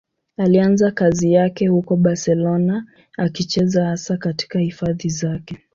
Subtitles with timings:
[0.37, 2.85] Alianza kazi yake huko Barcelona,
[3.17, 5.57] akicheza hasa katika hifadhi zake.